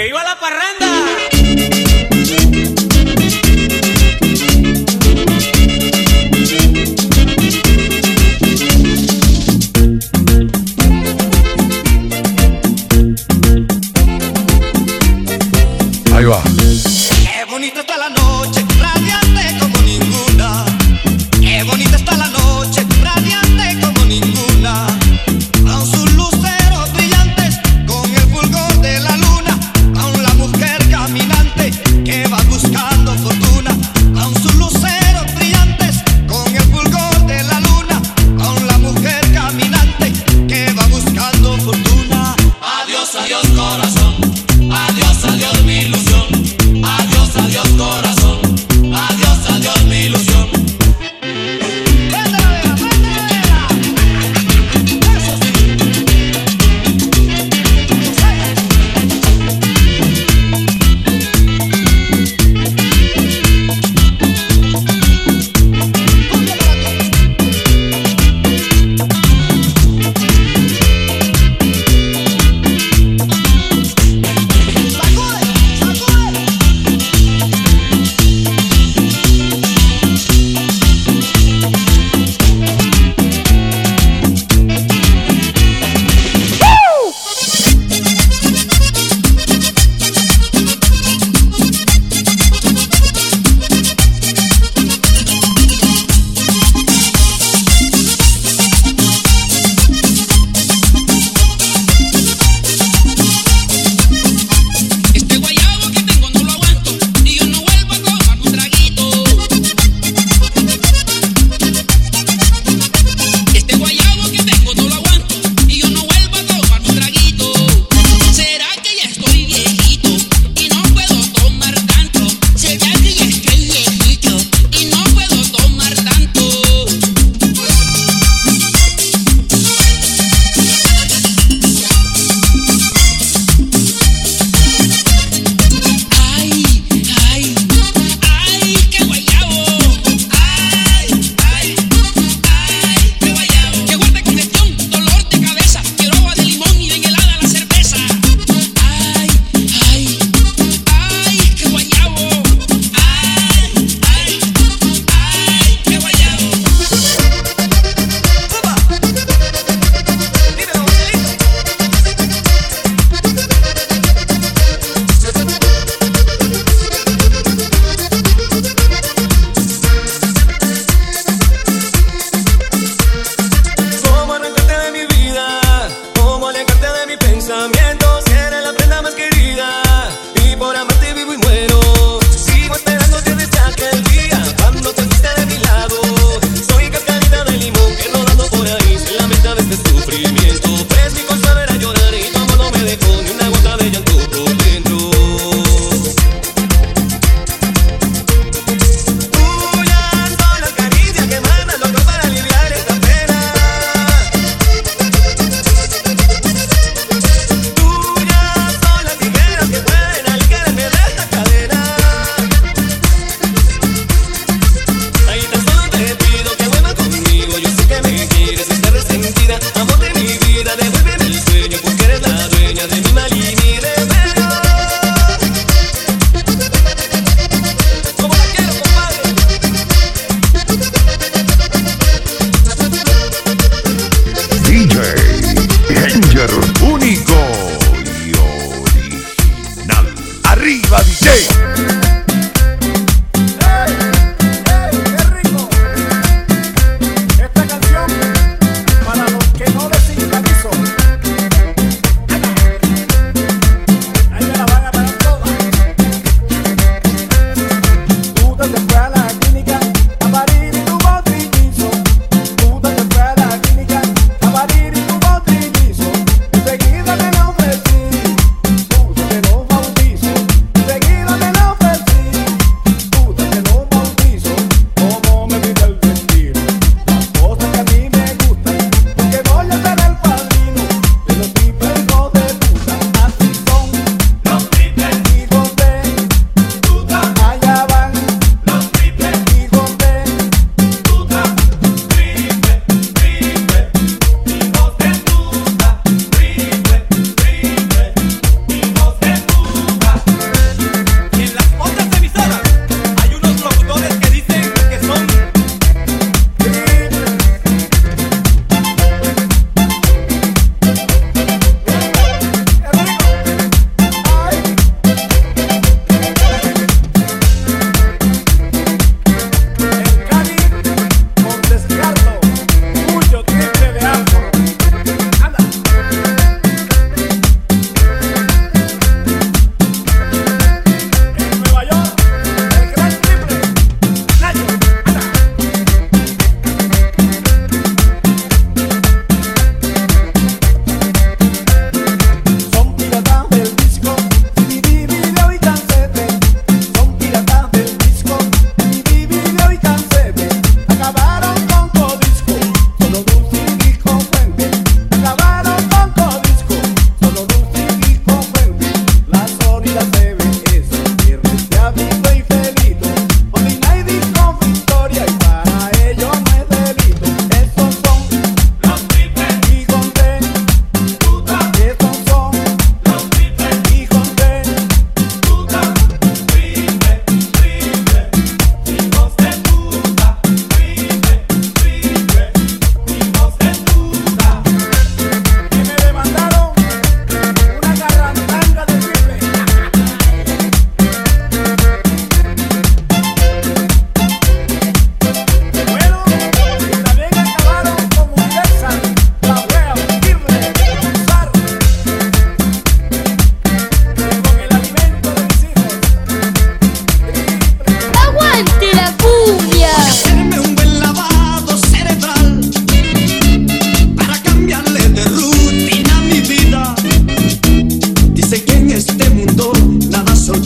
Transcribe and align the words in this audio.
¡Que 0.00 0.08
iba 0.08 0.24
la 0.24 0.34
parranda! 0.40 0.79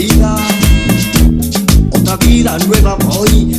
Vida. 0.00 0.36
Otra 1.92 2.16
vida 2.16 2.58
nueva 2.66 2.96
voy 2.96 3.49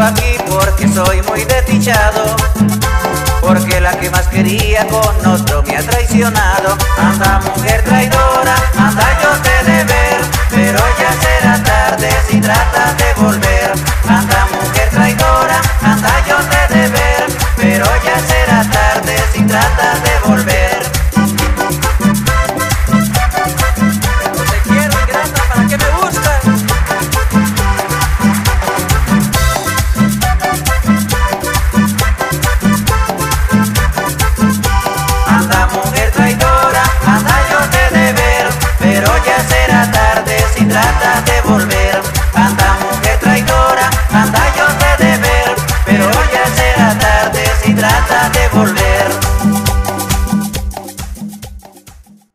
aquí 0.00 0.36
porque 0.48 0.88
soy 0.88 1.22
muy 1.22 1.44
desdichado. 1.44 2.36
Porque 3.40 3.80
la 3.80 3.92
que 3.98 4.10
más 4.10 4.26
quería 4.28 4.86
con 4.88 5.26
otro 5.26 5.62
me 5.62 5.76
ha 5.76 5.82
traicionado. 5.82 6.76
Anda 6.98 7.40
mujer 7.40 7.82
traidora, 7.84 8.56
anda 8.76 9.18
yo 9.22 9.30
te 9.42 9.70
de 9.70 9.84
ver, 9.84 10.20
pero 10.50 10.78
ya 10.98 11.12
será 11.20 11.62
tarde 11.62 12.10
si 12.28 12.40
tratas 12.40 12.96
de 12.98 13.22
volver. 13.22 13.45